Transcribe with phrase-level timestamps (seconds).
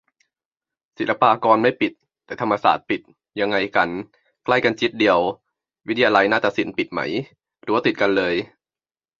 [0.97, 1.93] ศิลปากรไม่ปิด
[2.25, 3.01] แต่ธรรมศาสตร์ปิด
[3.39, 3.89] ยังไงกัน
[4.43, 5.19] ใกล้กันจิ๊ดเดียว
[5.87, 6.99] วิทยาลัยนาฏศิลป์ปิดไหม?
[7.67, 8.35] รั้วติดกันเลย